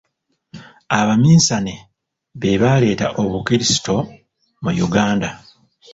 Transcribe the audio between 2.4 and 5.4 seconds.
baaleeta Obukrisito mu Uganda.